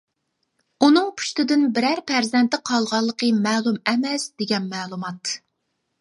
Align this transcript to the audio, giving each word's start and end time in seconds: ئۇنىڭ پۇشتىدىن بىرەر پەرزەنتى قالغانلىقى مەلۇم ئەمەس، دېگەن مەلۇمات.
ئۇنىڭ 0.85 1.11
پۇشتىدىن 1.19 1.67
بىرەر 1.75 2.01
پەرزەنتى 2.11 2.61
قالغانلىقى 2.71 3.31
مەلۇم 3.45 3.81
ئەمەس، 3.93 4.29
دېگەن 4.43 4.71
مەلۇمات. 4.73 5.37